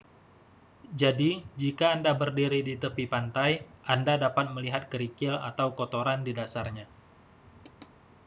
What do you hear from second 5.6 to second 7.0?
kotoran di dasarnya